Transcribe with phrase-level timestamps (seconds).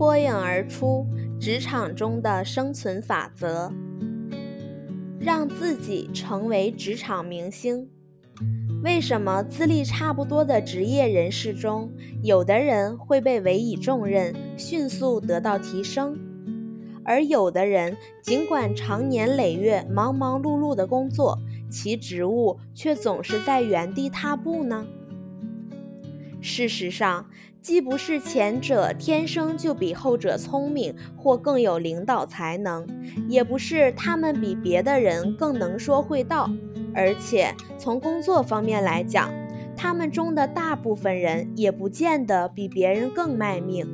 [0.00, 1.06] 脱颖而出，
[1.38, 3.70] 职场中的生存法则，
[5.20, 7.86] 让自己成为职场明星。
[8.82, 11.92] 为什么资历差不多的职业人士中，
[12.22, 16.18] 有的人会被委以重任，迅速得到提升，
[17.04, 21.38] 而有的人尽管长年累月忙忙碌碌的工作，
[21.68, 24.86] 其职务却总是在原地踏步呢？
[26.42, 27.26] 事实上，
[27.62, 32.86] 既不是前者天生就比后者聪明或更有领导才能，
[33.28, 36.50] 也不是他们比别的人更能说会道。
[36.94, 39.30] 而且从工作方面来讲，
[39.76, 43.86] 他们中的大部分人也不见得比别人更卖命。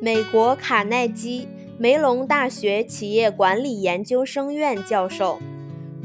[0.00, 1.46] 美国卡耐基
[1.78, 5.38] 梅隆大学企业管理研究生院教授、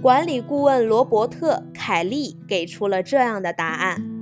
[0.02, 4.19] 管理顾问罗伯特·凯利给出了这样的答案：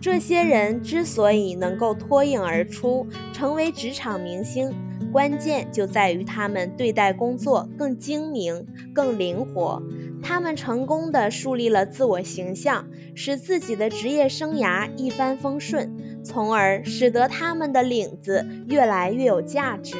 [0.00, 4.72] 这些人之所以能够脱颖而出，成为职场明星。
[5.12, 9.82] 关键就在于他们对待工作更精明、更灵活。
[10.22, 19.96] 他们成功地树立了自我形象，使自己的职业生涯一帆风顺，从而使得他们的领子越来越有价值。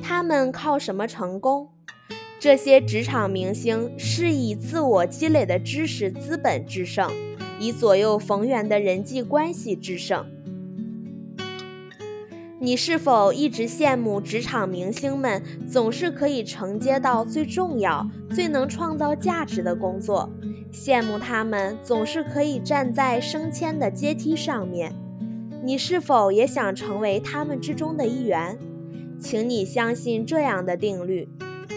[0.00, 1.68] 他们靠什么成功？
[2.38, 7.10] 这些职场明星是以自我积累的知识资本制胜，
[7.64, 10.26] 以左右逢源的人际关系制胜。
[12.60, 20.30] 你是否一直羡慕职场明星们总是可以承接到最重要、最能创造价值的工作？
[20.70, 24.92] 羡慕他们总是可以站在升迁的阶梯上面？
[25.62, 28.58] 你是否也想成为他们之中的一员？
[29.18, 31.26] 请你相信这样的定律：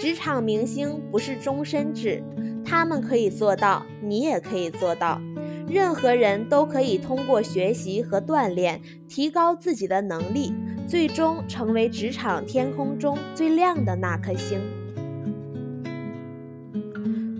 [0.01, 2.21] 职场明星不是终身制，
[2.65, 5.21] 他们可以做到，你也可以做到。
[5.67, 10.53] 任何人都可以通过学习和锻炼，提高自己的能力。
[10.87, 14.57] 最终成为职场天空中最亮的那颗星，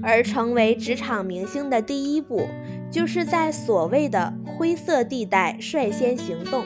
[0.03, 2.45] 而成为职场明星的第一步，
[2.91, 6.65] 就是在所谓的灰色地带率先行动。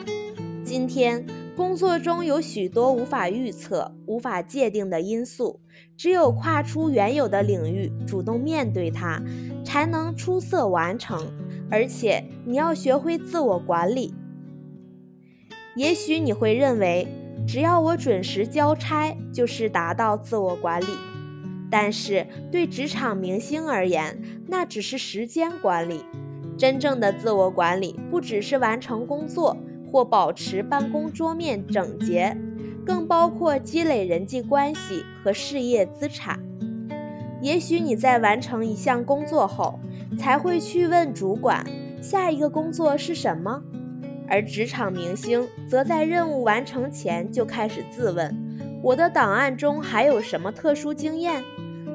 [0.63, 1.23] 今天，
[1.55, 5.59] 工作中有许多无法预测、无法界定的因素，
[5.95, 9.21] 只有跨出原有的领域，主动面对它，
[9.63, 11.31] 才能出色完成。
[11.71, 14.13] 而且，你要学会自我管理。
[15.75, 17.07] 也许你会认为，
[17.47, 20.87] 只要我准时交差，就是达到自我管理。
[21.71, 26.01] 但是对职场明星而言，那只是时间管理。
[26.57, 29.55] 真正的自我管理，不只是完成工作
[29.89, 32.37] 或保持办公桌面整洁，
[32.85, 36.43] 更包括积累人际关系和事业资产。
[37.41, 39.79] 也许你在完成一项工作后，
[40.17, 41.65] 才会去问主管，
[42.01, 43.61] 下一个工作是什么。
[44.27, 48.33] 而职场明星则在任务完成前就开始自问：
[48.81, 51.43] 我的档案中还有什么特殊经验？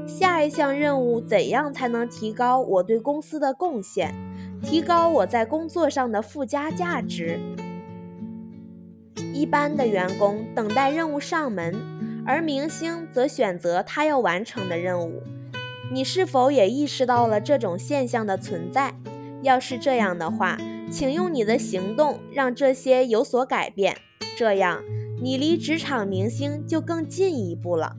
[0.07, 4.15] 下一项任务怎样才能提高我对公司的贡献，
[4.63, 7.41] 提高我在工作上的附加价值？
[9.33, 11.75] 一般的员工等待任务上门，
[12.25, 15.23] 而明星则选择他要完成的任务。
[15.93, 18.95] 你是否也意识到了这种现象的存在？
[19.43, 20.59] 要是这样的话，
[20.91, 23.97] 请用你的行动让这些有所改变，
[24.37, 24.83] 这样
[25.23, 27.97] 你离职场明星就更进一步了。